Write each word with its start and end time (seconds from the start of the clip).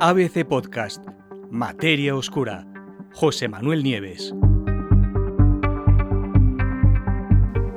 ABC 0.00 0.46
Podcast, 0.46 1.04
Materia 1.50 2.14
Oscura, 2.14 2.64
José 3.14 3.48
Manuel 3.48 3.82
Nieves. 3.82 4.32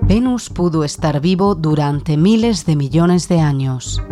Venus 0.03 0.51
pudo 0.51 0.83
estar 0.83 1.19
vivo 1.19 1.55
durante 1.55 2.17
miles 2.17 2.67
de 2.67 2.75
millones 2.75 3.27
de 3.27 3.39
años. 3.39 4.03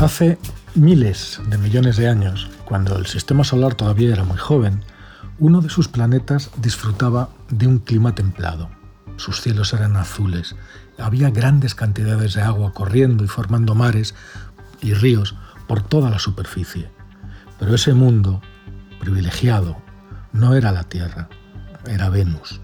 Hace 0.00 0.38
miles 0.76 1.40
de 1.48 1.58
millones 1.58 1.96
de 1.96 2.08
años, 2.08 2.48
cuando 2.64 2.96
el 2.98 3.06
sistema 3.06 3.42
solar 3.42 3.74
todavía 3.74 4.12
era 4.12 4.22
muy 4.22 4.38
joven, 4.38 4.84
uno 5.40 5.60
de 5.60 5.70
sus 5.70 5.88
planetas 5.88 6.52
disfrutaba 6.58 7.30
de 7.48 7.66
un 7.66 7.80
clima 7.80 8.14
templado. 8.14 8.79
Sus 9.20 9.42
cielos 9.42 9.74
eran 9.74 9.98
azules, 9.98 10.56
había 10.96 11.28
grandes 11.28 11.74
cantidades 11.74 12.32
de 12.32 12.40
agua 12.40 12.72
corriendo 12.72 13.22
y 13.22 13.28
formando 13.28 13.74
mares 13.74 14.14
y 14.80 14.94
ríos 14.94 15.34
por 15.68 15.82
toda 15.82 16.08
la 16.08 16.18
superficie. 16.18 16.88
Pero 17.58 17.74
ese 17.74 17.92
mundo 17.92 18.40
privilegiado 18.98 19.76
no 20.32 20.54
era 20.54 20.72
la 20.72 20.84
Tierra, 20.84 21.28
era 21.86 22.08
Venus. 22.08 22.62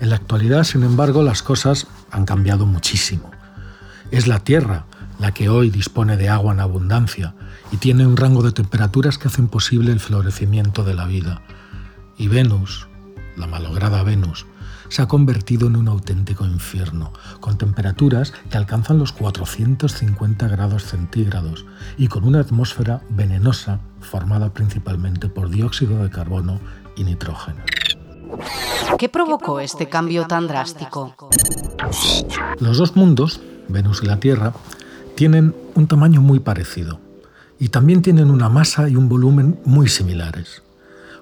En 0.00 0.10
la 0.10 0.16
actualidad, 0.16 0.64
sin 0.64 0.82
embargo, 0.82 1.22
las 1.22 1.44
cosas 1.44 1.86
han 2.10 2.24
cambiado 2.24 2.66
muchísimo. 2.66 3.30
Es 4.10 4.26
la 4.26 4.40
Tierra 4.40 4.86
la 5.20 5.30
que 5.30 5.48
hoy 5.48 5.70
dispone 5.70 6.16
de 6.16 6.28
agua 6.28 6.54
en 6.54 6.60
abundancia 6.60 7.36
y 7.70 7.76
tiene 7.76 8.04
un 8.04 8.16
rango 8.16 8.42
de 8.42 8.50
temperaturas 8.50 9.16
que 9.16 9.28
hacen 9.28 9.46
posible 9.46 9.92
el 9.92 10.00
florecimiento 10.00 10.82
de 10.82 10.94
la 10.94 11.06
vida. 11.06 11.40
Y 12.18 12.26
Venus, 12.26 12.88
la 13.36 13.46
malograda 13.46 14.02
Venus, 14.02 14.46
se 14.88 15.02
ha 15.02 15.08
convertido 15.08 15.66
en 15.66 15.76
un 15.76 15.88
auténtico 15.88 16.44
infierno, 16.44 17.12
con 17.40 17.58
temperaturas 17.58 18.32
que 18.50 18.56
alcanzan 18.56 18.98
los 18.98 19.12
450 19.12 20.48
grados 20.48 20.84
centígrados 20.84 21.66
y 21.96 22.08
con 22.08 22.24
una 22.24 22.40
atmósfera 22.40 23.02
venenosa 23.10 23.80
formada 24.00 24.52
principalmente 24.52 25.28
por 25.28 25.50
dióxido 25.50 26.02
de 26.02 26.10
carbono 26.10 26.60
y 26.96 27.04
nitrógeno. 27.04 27.62
¿Qué 28.98 29.08
provocó 29.08 29.60
este 29.60 29.88
cambio 29.88 30.26
tan 30.26 30.46
drástico? 30.46 31.14
Los 32.60 32.78
dos 32.78 32.96
mundos, 32.96 33.40
Venus 33.68 34.02
y 34.02 34.06
la 34.06 34.18
Tierra, 34.18 34.52
tienen 35.14 35.54
un 35.74 35.86
tamaño 35.86 36.20
muy 36.20 36.40
parecido 36.40 37.00
y 37.58 37.68
también 37.68 38.02
tienen 38.02 38.30
una 38.30 38.48
masa 38.48 38.88
y 38.88 38.96
un 38.96 39.08
volumen 39.08 39.60
muy 39.64 39.88
similares. 39.88 40.62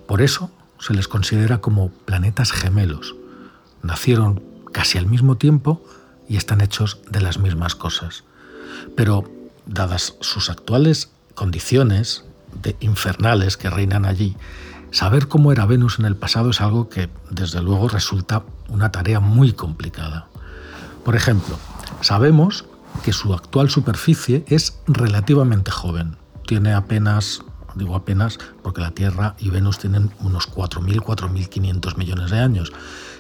Por 0.07 0.21
eso 0.21 0.51
se 0.85 0.93
les 0.93 1.09
considera 1.09 1.63
como 1.63 1.89
planetas 1.89 2.53
gemelos. 2.53 3.15
Nacieron 3.83 4.43
casi 4.71 4.99
al 4.99 5.07
mismo 5.07 5.37
tiempo 5.39 5.83
y 6.29 6.37
están 6.37 6.61
hechos 6.61 6.99
de 7.09 7.23
las 7.23 7.39
mismas 7.39 7.75
cosas. 7.75 8.25
Pero, 8.95 9.25
dadas 9.65 10.17
sus 10.21 10.51
actuales 10.51 11.11
condiciones 11.35 12.27
de 12.63 12.77
infernales 12.81 13.57
que 13.57 13.71
reinan 13.71 14.05
allí, 14.05 14.37
saber 14.91 15.27
cómo 15.27 15.53
era 15.53 15.65
Venus 15.65 15.99
en 15.99 16.05
el 16.05 16.17
pasado 16.17 16.51
es 16.51 16.61
algo 16.61 16.91
que, 16.91 17.09
desde 17.31 17.63
luego, 17.63 17.89
resulta 17.89 18.45
una 18.69 18.93
tarea 18.93 19.21
muy 19.21 19.55
complicada. 19.55 20.29
Por 21.03 21.17
ejemplo, 21.17 21.59
sabemos 22.03 22.67
que 23.03 23.15
su 23.15 23.33
actual 23.33 23.71
superficie 23.71 24.45
es 24.49 24.79
relativamente 24.87 25.71
joven. 25.71 26.19
Tiene 26.47 26.75
apenas, 26.75 27.43
digo 27.75 27.97
apenas, 27.97 28.39
porque 28.63 28.81
la 28.81 28.93
Tierra 28.93 29.35
y 29.39 29.51
Venus 29.51 29.79
tienen 29.79 30.11
unos 30.21 30.51
4.000, 30.51 31.01
4.500 31.01 31.97
millones 31.97 32.31
de 32.31 32.39
años. 32.39 32.73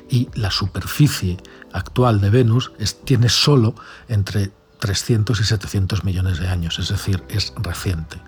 Y 0.08 0.28
la 0.34 0.50
superficie 0.50 1.38
actual 1.72 2.20
de 2.20 2.30
Venus 2.30 2.72
tiene 3.04 3.28
solo 3.28 3.74
entre 4.08 4.52
300 4.80 5.40
y 5.40 5.44
700 5.44 6.04
millones 6.04 6.38
de 6.38 6.48
años, 6.48 6.78
es 6.78 6.88
decir, 6.88 7.24
es 7.28 7.54
reciente. 7.56 8.18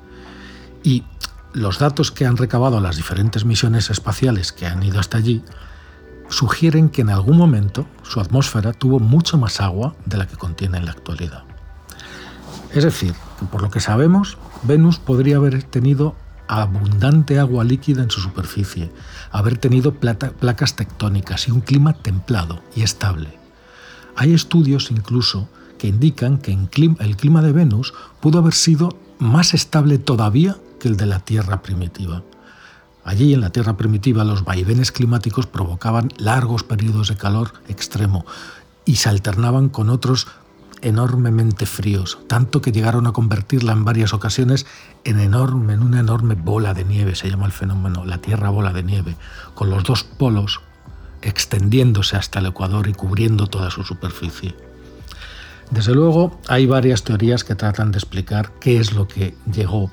Y 0.83 1.05
los 1.53 1.79
datos 1.79 2.11
que 2.13 2.27
han 2.27 2.37
recabado 2.37 2.81
las 2.81 2.97
diferentes 2.97 3.45
misiones 3.45 3.91
espaciales 3.91 4.53
que 4.53 4.67
han 4.67 4.83
ido 4.83 5.01
hasta 5.01 5.19
allí 5.19 5.43
sugieren 6.29 6.89
que 6.89 7.03
en 7.03 7.11
algún 7.11 7.37
momento 7.37 7.87
su 8.03 8.21
atmósfera 8.21 8.73
tuvo 8.73 8.99
mucho 9.01 9.39
más 9.39 9.61
agua 9.61 9.95
de 10.07 10.17
la 10.17 10.27
que 10.27 10.37
contiene 10.37 10.79
en 10.79 10.87
la 10.87 10.93
actualidad. 10.93 11.45
Es 12.73 12.85
decir, 12.85 13.15
por 13.51 13.63
lo 13.63 13.71
que 13.71 13.81
sabemos, 13.81 14.39
Venus 14.63 14.99
podría 14.99 15.37
haber 15.37 15.63
tenido 15.63 16.15
abundante 16.49 17.39
agua 17.39 17.65
líquida 17.65 18.03
en 18.03 18.11
su 18.11 18.21
superficie, 18.21 18.91
haber 19.31 19.59
tenido 19.59 19.95
placas 19.95 20.77
tectónicas 20.77 21.49
y 21.49 21.51
un 21.51 21.61
clima 21.61 21.93
templado 21.93 22.63
y 22.75 22.83
estable. 22.83 23.39
Hay 24.15 24.33
estudios 24.33 24.91
incluso 24.91 25.49
que 25.79 25.89
indican 25.89 26.39
que 26.39 26.53
el 26.53 27.17
clima 27.17 27.43
de 27.43 27.53
Venus 27.53 27.93
pudo 28.21 28.39
haber 28.39 28.55
sido 28.55 28.97
más 29.19 29.55
estable 29.55 29.99
todavía 29.99 30.57
que 30.81 30.89
el 30.89 30.97
de 30.97 31.07
la 31.07 31.21
Tierra 31.21 31.63
primitiva. 31.63 32.23
Allí 33.05 33.35
en 33.35 33.41
la 33.41 33.51
Tierra 33.51 33.77
primitiva 33.77 34.25
los 34.25 34.45
vaivenes 34.45 34.93
climáticos 34.93 35.47
provocaban 35.47 36.09
largos 36.17 36.65
periodos 36.65 37.09
de 37.09 37.17
calor 37.17 37.53
extremo 37.69 38.25
y 38.85 38.97
se 38.97 39.09
alternaban 39.09 39.69
con 39.69 39.91
otros 39.91 40.27
enormemente 40.83 41.67
fríos, 41.67 42.19
tanto 42.29 42.61
que 42.61 42.73
llegaron 42.73 43.07
a 43.07 43.13
convertirla 43.13 43.73
en 43.73 43.85
varias 43.85 44.13
ocasiones 44.13 44.67
en, 45.05 45.21
enorme, 45.21 45.75
en 45.75 45.83
una 45.83 46.01
enorme 46.01 46.35
bola 46.35 46.75
de 46.75 46.85
nieve, 46.85 47.15
se 47.15 47.31
llama 47.31 47.47
el 47.47 47.53
fenómeno, 47.53 48.05
la 48.05 48.19
Tierra 48.19 48.51
bola 48.51 48.73
de 48.73 48.83
nieve, 48.83 49.17
con 49.55 49.71
los 49.71 49.85
dos 49.85 50.05
polos 50.05 50.61
extendiéndose 51.23 52.17
hasta 52.17 52.39
el 52.39 52.47
Ecuador 52.47 52.89
y 52.89 52.93
cubriendo 52.93 53.47
toda 53.47 53.71
su 53.71 53.83
superficie. 53.83 54.55
Desde 55.71 55.95
luego, 55.95 56.41
hay 56.49 56.67
varias 56.67 57.03
teorías 57.03 57.43
que 57.43 57.57
tratan 57.57 57.91
de 57.91 57.99
explicar 57.99 58.53
qué 58.61 58.79
es 58.79 58.93
lo 58.93 59.09
que 59.09 59.35
llegó, 59.53 59.91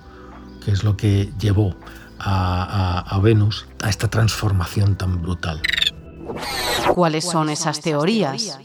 qué 0.64 0.72
es 0.72 0.84
lo 0.84 0.96
que 0.96 1.32
llevó 1.40 1.76
a, 2.20 3.20
Venus 3.22 3.66
a 3.82 3.90
esta 3.90 4.10
transformación 4.10 4.96
tan 4.96 5.22
brutal. 5.22 5.62
¿Cuáles 6.94 7.26
son 7.26 7.50
esas 7.50 7.82
teorías? 7.82 8.60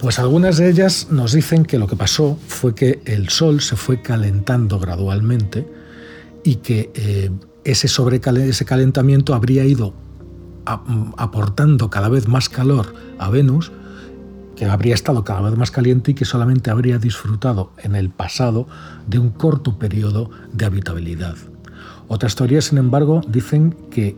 Pues 0.00 0.18
algunas 0.18 0.58
de 0.58 0.70
ellas 0.70 1.08
nos 1.10 1.32
dicen 1.32 1.64
que 1.64 1.78
lo 1.78 1.86
que 1.86 1.96
pasó 1.96 2.38
fue 2.46 2.74
que 2.74 3.02
el 3.06 3.28
Sol 3.28 3.60
se 3.60 3.76
fue 3.76 4.02
calentando 4.02 4.78
gradualmente 4.78 5.66
y 6.42 6.56
que 6.56 6.92
eh, 6.94 7.30
ese, 7.64 7.86
ese 7.86 8.64
calentamiento 8.64 9.34
habría 9.34 9.64
ido 9.64 9.94
aportando 10.66 11.90
cada 11.90 12.08
vez 12.08 12.28
más 12.28 12.48
calor 12.48 12.94
a 13.18 13.28
Venus, 13.28 13.70
que 14.56 14.66
habría 14.66 14.94
estado 14.94 15.24
cada 15.24 15.42
vez 15.42 15.58
más 15.58 15.70
caliente 15.70 16.12
y 16.12 16.14
que 16.14 16.24
solamente 16.24 16.70
habría 16.70 16.98
disfrutado 16.98 17.72
en 17.78 17.94
el 17.94 18.10
pasado 18.10 18.66
de 19.06 19.18
un 19.18 19.30
corto 19.30 19.78
periodo 19.78 20.30
de 20.52 20.64
habitabilidad. 20.64 21.36
Otras 22.08 22.34
teorías, 22.34 22.66
sin 22.66 22.78
embargo, 22.78 23.22
dicen 23.26 23.74
que 23.90 24.16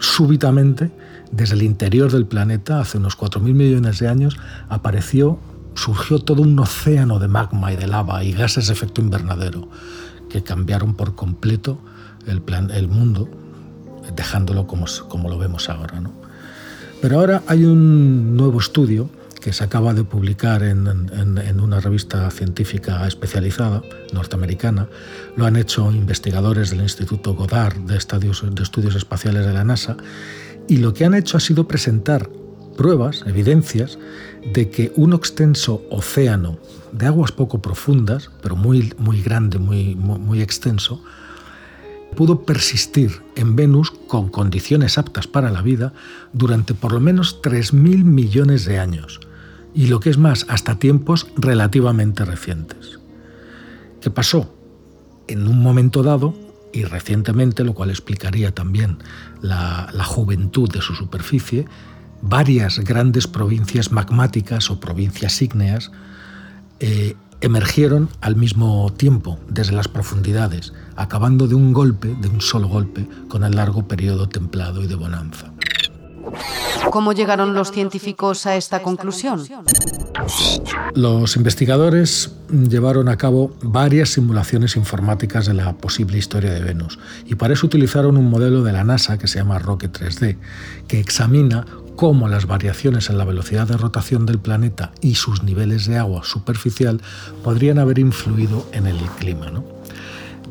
súbitamente, 0.00 0.90
desde 1.30 1.54
el 1.54 1.62
interior 1.62 2.10
del 2.10 2.26
planeta, 2.26 2.80
hace 2.80 2.98
unos 2.98 3.16
4.000 3.16 3.40
millones 3.54 4.00
de 4.00 4.08
años, 4.08 4.36
apareció, 4.68 5.38
surgió 5.74 6.18
todo 6.18 6.42
un 6.42 6.58
océano 6.58 7.20
de 7.20 7.28
magma 7.28 7.72
y 7.72 7.76
de 7.76 7.86
lava 7.86 8.24
y 8.24 8.32
gases 8.32 8.66
de 8.66 8.72
efecto 8.72 9.00
invernadero 9.00 9.68
que 10.28 10.42
cambiaron 10.42 10.94
por 10.94 11.14
completo 11.14 11.78
el, 12.26 12.40
plan, 12.40 12.70
el 12.70 12.88
mundo, 12.88 13.28
dejándolo 14.16 14.66
como, 14.66 14.86
como 15.08 15.28
lo 15.28 15.38
vemos 15.38 15.68
ahora. 15.68 16.00
¿no? 16.00 16.12
Pero 17.00 17.20
ahora 17.20 17.42
hay 17.46 17.64
un 17.64 18.36
nuevo 18.36 18.58
estudio 18.58 19.08
que 19.40 19.52
se 19.52 19.64
acaba 19.64 19.94
de 19.94 20.04
publicar 20.04 20.62
en, 20.62 20.86
una 21.60 21.80
revista 21.80 22.30
científica 22.30 23.06
especializada 23.06 23.82
norteamericana. 24.12 24.88
Lo 25.36 25.46
han 25.46 25.56
hecho 25.56 25.90
investigadores 25.90 26.70
del 26.70 26.82
Instituto 26.82 27.34
Goddard 27.34 27.76
de 27.78 27.96
Estudios, 27.96 28.44
Espaciales 28.94 29.46
de 29.46 29.52
la 29.52 29.64
NASA 29.64 29.96
y 30.68 30.76
lo 30.76 30.92
que 30.94 31.04
han 31.04 31.14
hecho 31.14 31.36
ha 31.36 31.40
sido 31.40 31.66
presentar 31.66 32.28
pruebas, 32.76 33.24
evidencias, 33.26 33.98
de 34.54 34.70
que 34.70 34.92
un 34.96 35.12
extenso 35.12 35.82
océano 35.90 36.58
de 36.92 37.06
aguas 37.06 37.32
poco 37.32 37.60
profundas, 37.60 38.30
pero 38.42 38.56
muy, 38.56 38.94
muy 38.98 39.22
grande, 39.22 39.58
muy, 39.58 39.94
muy 39.96 40.40
extenso, 40.40 41.02
pudo 42.16 42.42
persistir 42.42 43.22
en 43.36 43.54
Venus 43.54 43.90
con 43.90 44.28
condiciones 44.28 44.98
aptas 44.98 45.26
para 45.26 45.50
la 45.50 45.62
vida 45.62 45.92
durante 46.32 46.74
por 46.74 46.92
lo 46.92 47.00
menos 47.00 47.40
3.000 47.42 48.04
millones 48.04 48.64
de 48.64 48.78
años 48.78 49.20
y 49.74 49.86
lo 49.86 50.00
que 50.00 50.10
es 50.10 50.18
más, 50.18 50.46
hasta 50.48 50.78
tiempos 50.78 51.28
relativamente 51.36 52.24
recientes. 52.24 52.98
¿Qué 54.00 54.10
pasó? 54.10 54.54
En 55.28 55.46
un 55.46 55.62
momento 55.62 56.02
dado, 56.02 56.34
y 56.72 56.84
recientemente, 56.84 57.64
lo 57.64 57.74
cual 57.74 57.90
explicaría 57.90 58.54
también 58.54 58.98
la, 59.42 59.90
juventud 60.04 60.70
de 60.70 60.80
su 60.80 60.94
superficie, 60.94 61.66
varias 62.22 62.78
grandes 62.80 63.26
provincias 63.26 63.92
magmáticas 63.92 64.70
o 64.70 64.80
provincias 64.80 65.40
ígneas 65.42 65.90
eh, 66.80 67.16
emergieron 67.40 68.08
al 68.20 68.36
mismo 68.36 68.92
tiempo 68.92 69.38
desde 69.48 69.72
las 69.72 69.88
profundidades, 69.88 70.72
acabando 70.96 71.48
de 71.48 71.54
un 71.54 71.72
golpe, 71.72 72.14
de 72.20 72.28
un 72.28 72.40
solo 72.40 72.68
golpe, 72.68 73.06
con 73.28 73.44
el 73.44 73.56
largo 73.56 73.88
periodo 73.88 74.28
templado 74.28 74.82
y 74.82 74.86
de 74.86 74.94
bonanza. 74.94 75.52
¿Cómo 76.90 77.12
llegaron 77.12 77.54
los 77.54 77.70
científicos 77.70 78.46
a 78.46 78.56
esta 78.56 78.82
conclusión? 78.82 79.44
Los 80.94 81.36
investigadores 81.36 82.32
llevaron 82.50 83.08
a 83.08 83.16
cabo 83.16 83.54
varias 83.62 84.10
simulaciones 84.10 84.76
informáticas 84.76 85.46
de 85.46 85.54
la 85.54 85.72
posible 85.74 86.18
historia 86.18 86.52
de 86.52 86.60
Venus 86.60 86.98
y 87.26 87.36
para 87.36 87.54
eso 87.54 87.66
utilizaron 87.66 88.16
un 88.16 88.28
modelo 88.28 88.62
de 88.62 88.72
la 88.72 88.84
NASA 88.84 89.18
que 89.18 89.28
se 89.28 89.38
llama 89.38 89.58
Rocket 89.58 89.96
3D, 89.96 90.36
que 90.88 91.00
examina 91.00 91.64
cómo 91.96 92.28
las 92.28 92.46
variaciones 92.46 93.10
en 93.10 93.18
la 93.18 93.24
velocidad 93.24 93.68
de 93.68 93.76
rotación 93.76 94.26
del 94.26 94.38
planeta 94.38 94.92
y 95.00 95.16
sus 95.16 95.42
niveles 95.42 95.86
de 95.86 95.98
agua 95.98 96.24
superficial 96.24 97.00
podrían 97.44 97.78
haber 97.78 97.98
influido 97.98 98.66
en 98.72 98.86
el 98.86 98.98
clima. 99.18 99.52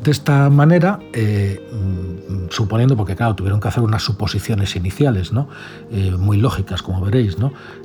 De 0.02 0.10
esta 0.10 0.48
manera, 0.48 0.98
eh, 1.12 1.60
mm, 1.72 2.48
suponiendo, 2.48 2.96
porque 2.96 3.16
claro, 3.16 3.34
tuvieron 3.34 3.60
que 3.60 3.68
hacer 3.68 3.82
unas 3.82 4.02
suposiciones 4.02 4.74
iniciales, 4.74 5.32
¿no? 5.32 5.48
Eh, 5.90 6.12
muy 6.18 6.38
lógicas, 6.38 6.82
como 6.82 7.02
veréis. 7.02 7.36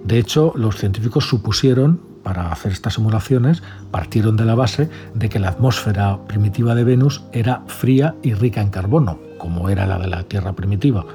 De 0.03 0.17
hecho, 0.17 0.53
los 0.55 0.77
científicos 0.77 1.27
supusieron, 1.27 1.99
para 2.23 2.51
hacer 2.51 2.71
estas 2.71 2.93
simulaciones, 2.93 3.63
partieron 3.91 4.37
de 4.37 4.45
la 4.45 4.55
base 4.55 4.89
de 5.13 5.27
que 5.27 5.39
la 5.39 5.49
atmósfera 5.49 6.17
primitiva 6.25 6.73
de 6.73 6.85
Venus 6.85 7.23
era 7.33 7.63
fría 7.67 8.15
y 8.23 8.33
rica 8.33 8.61
en 8.61 8.69
carbono, 8.69 9.19
como 9.37 9.69
era 9.69 9.85
la 9.85 9.99
de 9.99 10.07
la 10.07 10.23
Tierra 10.23 10.53
primitiva, 10.53 11.05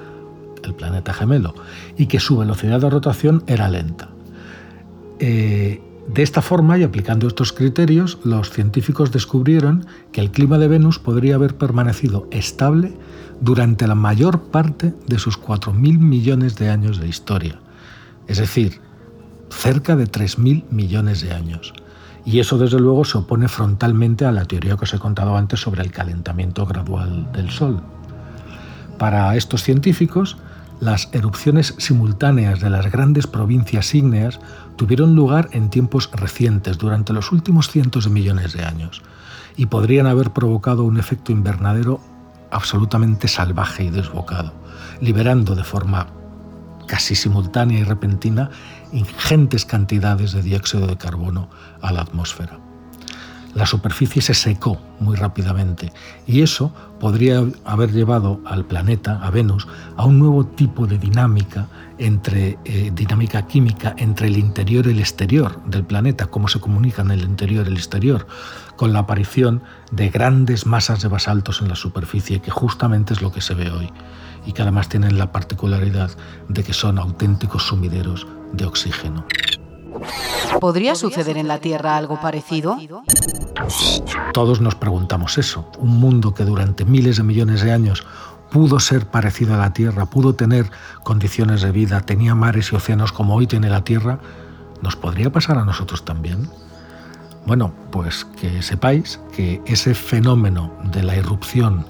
el 0.62 0.74
planeta 0.74 1.14
gemelo, 1.14 1.54
y 1.96 2.06
que 2.06 2.20
su 2.20 2.36
velocidad 2.36 2.78
de 2.80 2.90
rotación 2.90 3.42
era 3.46 3.68
lenta. 3.68 4.10
Eh, 5.18 5.80
de 6.12 6.24
esta 6.24 6.42
forma 6.42 6.76
y 6.76 6.82
aplicando 6.82 7.28
estos 7.28 7.52
criterios, 7.52 8.18
los 8.24 8.50
científicos 8.50 9.12
descubrieron 9.12 9.86
que 10.10 10.20
el 10.20 10.32
clima 10.32 10.58
de 10.58 10.66
Venus 10.66 10.98
podría 10.98 11.36
haber 11.36 11.56
permanecido 11.56 12.26
estable 12.32 12.96
durante 13.40 13.86
la 13.86 13.94
mayor 13.94 14.40
parte 14.50 14.92
de 15.06 15.18
sus 15.20 15.40
4.000 15.40 15.98
millones 15.98 16.56
de 16.56 16.68
años 16.68 16.98
de 16.98 17.06
historia, 17.06 17.60
es 18.26 18.38
decir, 18.38 18.80
cerca 19.50 19.94
de 19.94 20.06
3.000 20.06 20.64
millones 20.70 21.20
de 21.20 21.32
años. 21.32 21.72
Y 22.24 22.40
eso 22.40 22.58
desde 22.58 22.80
luego 22.80 23.04
se 23.04 23.18
opone 23.18 23.46
frontalmente 23.46 24.24
a 24.24 24.32
la 24.32 24.46
teoría 24.46 24.76
que 24.76 24.86
os 24.86 24.94
he 24.94 24.98
contado 24.98 25.36
antes 25.36 25.60
sobre 25.60 25.82
el 25.82 25.92
calentamiento 25.92 26.66
gradual 26.66 27.30
del 27.32 27.50
Sol. 27.50 27.82
Para 28.98 29.36
estos 29.36 29.62
científicos, 29.62 30.38
las 30.80 31.10
erupciones 31.12 31.74
simultáneas 31.78 32.60
de 32.60 32.70
las 32.70 32.90
grandes 32.90 33.26
provincias 33.26 33.94
ígneas 33.94 34.40
tuvieron 34.80 35.14
lugar 35.14 35.50
en 35.52 35.68
tiempos 35.68 36.08
recientes, 36.10 36.78
durante 36.78 37.12
los 37.12 37.32
últimos 37.32 37.68
cientos 37.68 38.04
de 38.04 38.10
millones 38.10 38.54
de 38.54 38.64
años, 38.64 39.02
y 39.54 39.66
podrían 39.66 40.06
haber 40.06 40.30
provocado 40.30 40.84
un 40.84 40.98
efecto 40.98 41.32
invernadero 41.32 42.00
absolutamente 42.50 43.28
salvaje 43.28 43.84
y 43.84 43.90
desbocado, 43.90 44.54
liberando 45.02 45.54
de 45.54 45.64
forma 45.64 46.06
casi 46.86 47.14
simultánea 47.14 47.80
y 47.80 47.84
repentina 47.84 48.48
ingentes 48.90 49.66
cantidades 49.66 50.32
de 50.32 50.40
dióxido 50.40 50.86
de 50.86 50.96
carbono 50.96 51.50
a 51.82 51.92
la 51.92 52.00
atmósfera 52.00 52.69
la 53.54 53.66
superficie 53.66 54.22
se 54.22 54.34
secó 54.34 54.80
muy 55.00 55.16
rápidamente 55.16 55.92
y 56.26 56.42
eso 56.42 56.72
podría 57.00 57.44
haber 57.64 57.92
llevado 57.92 58.40
al 58.44 58.64
planeta, 58.64 59.20
a 59.22 59.30
Venus, 59.30 59.66
a 59.96 60.04
un 60.04 60.18
nuevo 60.18 60.46
tipo 60.46 60.86
de 60.86 60.98
dinámica 60.98 61.68
entre 61.98 62.58
eh, 62.64 62.92
dinámica 62.94 63.46
química 63.46 63.94
entre 63.98 64.28
el 64.28 64.38
interior 64.38 64.86
y 64.86 64.90
el 64.90 65.00
exterior 65.00 65.62
del 65.64 65.84
planeta, 65.84 66.26
cómo 66.26 66.48
se 66.48 66.60
comunican 66.60 67.10
el 67.10 67.22
interior 67.22 67.66
y 67.66 67.70
el 67.70 67.76
exterior, 67.76 68.26
con 68.76 68.92
la 68.92 69.00
aparición 69.00 69.62
de 69.90 70.08
grandes 70.10 70.66
masas 70.66 71.02
de 71.02 71.08
basaltos 71.08 71.60
en 71.60 71.68
la 71.68 71.76
superficie, 71.76 72.40
que 72.40 72.50
justamente 72.50 73.14
es 73.14 73.22
lo 73.22 73.32
que 73.32 73.40
se 73.40 73.54
ve 73.54 73.70
hoy 73.70 73.90
y 74.46 74.52
que 74.52 74.62
además 74.62 74.88
tienen 74.88 75.18
la 75.18 75.32
particularidad 75.32 76.10
de 76.48 76.62
que 76.62 76.72
son 76.72 76.98
auténticos 76.98 77.64
sumideros 77.64 78.26
de 78.52 78.64
oxígeno. 78.64 79.26
¿Podría 80.60 80.94
suceder 80.94 81.36
en 81.36 81.48
la 81.48 81.58
Tierra 81.58 81.96
algo 81.96 82.20
parecido? 82.20 82.78
Todos 84.32 84.60
nos 84.60 84.74
preguntamos 84.74 85.38
eso. 85.38 85.70
Un 85.78 85.98
mundo 85.98 86.34
que 86.34 86.44
durante 86.44 86.84
miles 86.84 87.16
de 87.16 87.22
millones 87.22 87.62
de 87.62 87.72
años 87.72 88.06
pudo 88.50 88.80
ser 88.80 89.06
parecido 89.06 89.54
a 89.54 89.58
la 89.58 89.72
Tierra, 89.72 90.06
pudo 90.06 90.34
tener 90.34 90.70
condiciones 91.04 91.62
de 91.62 91.70
vida, 91.70 92.00
tenía 92.00 92.34
mares 92.34 92.72
y 92.72 92.76
océanos 92.76 93.12
como 93.12 93.34
hoy 93.34 93.46
tiene 93.46 93.70
la 93.70 93.84
Tierra, 93.84 94.18
¿nos 94.82 94.96
podría 94.96 95.30
pasar 95.30 95.58
a 95.58 95.64
nosotros 95.64 96.04
también? 96.04 96.48
Bueno, 97.46 97.72
pues 97.90 98.24
que 98.24 98.62
sepáis 98.62 99.20
que 99.34 99.62
ese 99.66 99.94
fenómeno 99.94 100.72
de 100.84 101.02
la 101.02 101.16
irrupción 101.16 101.86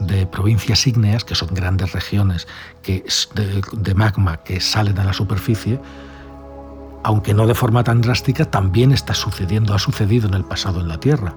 de 0.00 0.26
provincias 0.26 0.86
ígneas, 0.86 1.24
que 1.24 1.34
son 1.34 1.48
grandes 1.52 1.92
regiones 1.92 2.46
de, 2.84 3.62
de 3.72 3.94
magma 3.94 4.38
que 4.38 4.60
salen 4.60 4.98
a 4.98 5.04
la 5.04 5.12
superficie, 5.12 5.80
aunque 7.04 7.34
no 7.34 7.46
de 7.46 7.54
forma 7.54 7.84
tan 7.84 8.00
drástica, 8.00 8.46
también 8.46 8.90
está 8.90 9.14
sucediendo, 9.14 9.74
ha 9.74 9.78
sucedido 9.78 10.26
en 10.26 10.34
el 10.34 10.44
pasado 10.44 10.80
en 10.80 10.88
la 10.88 10.98
Tierra. 10.98 11.34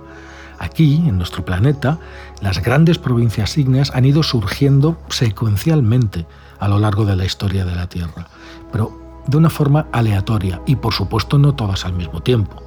Aquí, 0.59 1.03
en 1.05 1.17
nuestro 1.17 1.45
planeta, 1.45 1.99
las 2.41 2.63
grandes 2.63 2.97
provincias 2.97 3.57
ígneas 3.57 3.91
han 3.93 4.05
ido 4.05 4.23
surgiendo 4.23 4.97
secuencialmente 5.09 6.25
a 6.59 6.67
lo 6.67 6.79
largo 6.79 7.05
de 7.05 7.15
la 7.15 7.25
historia 7.25 7.65
de 7.65 7.75
la 7.75 7.87
Tierra, 7.87 8.27
pero 8.71 9.23
de 9.27 9.37
una 9.37 9.49
forma 9.49 9.87
aleatoria 9.91 10.61
y 10.65 10.77
por 10.77 10.93
supuesto 10.93 11.37
no 11.37 11.53
todas 11.53 11.85
al 11.85 11.93
mismo 11.93 12.21
tiempo. 12.21 12.63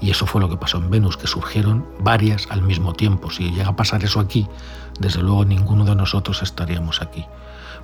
Y 0.00 0.10
eso 0.10 0.24
fue 0.24 0.40
lo 0.40 0.48
que 0.48 0.56
pasó 0.56 0.78
en 0.78 0.90
Venus, 0.90 1.18
que 1.18 1.26
surgieron 1.26 1.86
varias 2.00 2.46
al 2.48 2.62
mismo 2.62 2.94
tiempo. 2.94 3.30
Si 3.30 3.50
llega 3.50 3.68
a 3.68 3.76
pasar 3.76 4.02
eso 4.02 4.18
aquí, 4.18 4.48
desde 4.98 5.22
luego 5.22 5.44
ninguno 5.44 5.84
de 5.84 5.94
nosotros 5.94 6.42
estaríamos 6.42 7.02
aquí. 7.02 7.26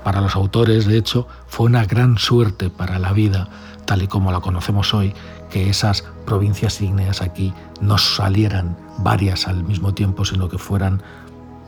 Para 0.02 0.22
los 0.22 0.34
autores, 0.34 0.86
de 0.86 0.96
hecho, 0.96 1.28
fue 1.46 1.66
una 1.66 1.84
gran 1.84 2.16
suerte 2.16 2.70
para 2.70 2.98
la 2.98 3.12
vida 3.12 3.48
tal 3.86 4.02
y 4.02 4.06
como 4.06 4.32
la 4.32 4.40
conocemos 4.40 4.92
hoy, 4.92 5.14
que 5.50 5.70
esas 5.70 6.04
provincias 6.26 6.80
ígneas 6.80 7.22
aquí 7.22 7.54
no 7.80 7.96
salieran 7.96 8.76
varias 8.98 9.48
al 9.48 9.64
mismo 9.64 9.94
tiempo, 9.94 10.24
sino 10.24 10.48
que 10.48 10.58
fueran 10.58 11.02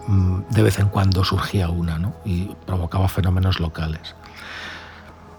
mm, 0.07 0.41
de 0.51 0.63
vez 0.63 0.79
en 0.79 0.89
cuando 0.89 1.25
surgía 1.25 1.71
una 1.71 2.13
y 2.25 2.51
provocaba 2.67 3.09
fenómenos 3.09 3.61
locales. 3.61 4.15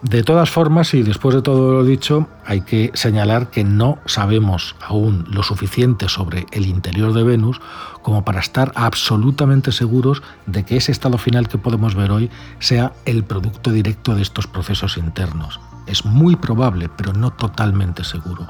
De 0.01 0.23
todas 0.23 0.49
formas, 0.49 0.93
y 0.93 1.03
después 1.03 1.35
de 1.35 1.41
todo 1.41 1.73
lo 1.73 1.83
dicho, 1.83 2.29
hay 2.45 2.61
que 2.61 2.89
señalar 2.93 3.49
que 3.49 3.65
no 3.65 3.99
sabemos 4.05 4.77
aún 4.79 5.25
lo 5.29 5.43
suficiente 5.43 6.07
sobre 6.07 6.45
el 6.51 6.67
interior 6.67 7.11
de 7.11 7.23
Venus 7.23 7.59
como 8.01 8.23
para 8.23 8.39
estar 8.39 8.71
absolutamente 8.75 9.73
seguros 9.73 10.23
de 10.45 10.63
que 10.63 10.77
ese 10.77 10.93
estado 10.93 11.17
final 11.17 11.49
que 11.49 11.57
podemos 11.57 11.95
ver 11.95 12.11
hoy 12.11 12.29
sea 12.59 12.93
el 13.03 13.25
producto 13.25 13.71
directo 13.71 14.15
de 14.15 14.21
estos 14.21 14.47
procesos 14.47 14.95
internos. 14.95 15.59
Es 15.89 16.05
muy 16.05 16.35
probable, 16.35 16.89
pero 16.95 17.13
no 17.13 17.31
totalmente 17.31 18.03
seguro. 18.03 18.47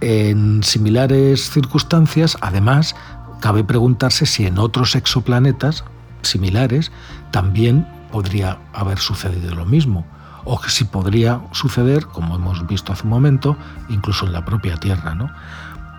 En 0.00 0.62
similares 0.62 1.50
circunstancias, 1.50 2.36
además, 2.40 2.94
cabe 3.40 3.64
preguntarse 3.64 4.26
si 4.26 4.46
en 4.46 4.58
otros 4.58 4.94
exoplanetas 4.94 5.84
similares 6.22 6.92
también 7.30 7.86
podría 8.10 8.58
haber 8.72 8.98
sucedido 8.98 9.54
lo 9.54 9.64
mismo, 9.64 10.06
o 10.44 10.60
si 10.68 10.84
podría 10.84 11.40
suceder, 11.52 12.06
como 12.06 12.36
hemos 12.36 12.66
visto 12.66 12.92
hace 12.92 13.04
un 13.04 13.10
momento, 13.10 13.56
incluso 13.88 14.26
en 14.26 14.32
la 14.32 14.44
propia 14.44 14.76
Tierra. 14.76 15.14
¿no? 15.14 15.30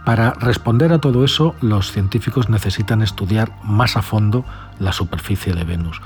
Para 0.05 0.31
responder 0.33 0.93
a 0.93 0.99
todo 0.99 1.25
eso, 1.25 1.55
los 1.61 1.91
científicos 1.91 2.49
necesitan 2.49 3.01
estudiar 3.01 3.51
más 3.63 3.97
a 3.97 4.01
fondo 4.01 4.45
la 4.79 4.93
superficie 4.93 5.53
de 5.53 5.63
Venus 5.63 6.01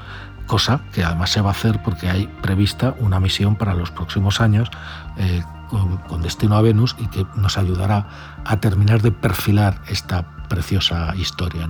cosa 0.52 0.82
que 0.92 1.02
además 1.02 1.30
se 1.30 1.40
va 1.40 1.48
a 1.48 1.52
hacer 1.52 1.82
porque 1.82 2.10
hay 2.10 2.28
prevista 2.42 2.94
una 3.00 3.22
misión 3.22 3.56
para 3.56 3.74
los 3.74 3.90
próximos 3.90 4.42
años 4.42 4.70
eh, 5.16 5.42
con, 5.70 6.22
destino 6.22 6.58
a 6.58 6.62
Venus 6.62 6.94
y 7.00 7.08
que 7.08 7.26
nos 7.36 7.58
ayudará 7.58 8.06
a 8.44 8.60
terminar 8.60 9.02
de 9.02 9.14
perfilar 9.14 9.82
esta 9.88 10.26
preciosa 10.50 11.16
historia. 11.16 11.70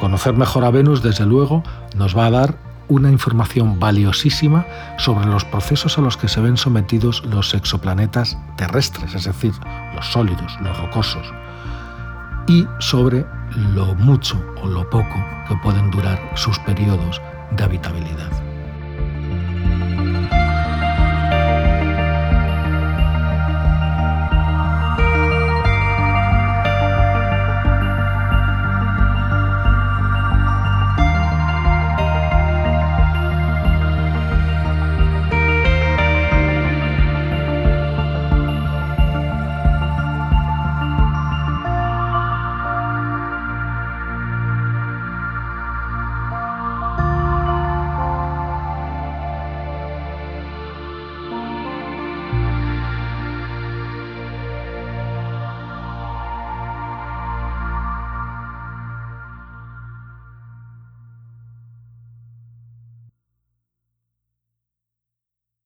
Conocer 0.00 0.34
mejor 0.34 0.64
a 0.64 0.72
Venus, 0.72 1.04
desde 1.04 1.24
luego, 1.24 1.62
nos 1.94 2.18
va 2.18 2.26
a 2.26 2.30
dar 2.32 2.56
una 2.88 3.12
información 3.12 3.78
valiosísima 3.78 4.66
sobre 4.96 5.26
los 5.26 5.44
procesos 5.44 5.98
a 5.98 6.00
los 6.00 6.16
que 6.16 6.26
se 6.26 6.40
ven 6.40 6.56
sometidos 6.56 7.24
los 7.26 7.54
exoplanetas 7.54 8.36
terrestres, 8.56 9.14
es 9.14 9.22
decir, 9.22 9.52
los 9.94 10.04
sólidos, 10.06 10.58
los 10.62 10.76
rocosos, 10.80 11.32
y 12.48 12.66
sobre 12.80 13.24
lo 13.54 13.94
mucho 13.94 14.36
o 14.64 14.66
lo 14.66 14.90
poco 14.90 15.14
que 15.46 15.54
pueden 15.62 15.92
durar 15.92 16.18
sus 16.34 16.58
periodos 16.58 17.20
de 17.52 17.64
habitabilidad. 17.64 18.47